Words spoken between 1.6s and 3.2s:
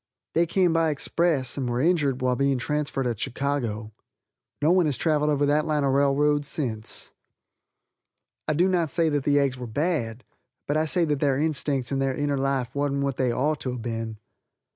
were injured while being transferred at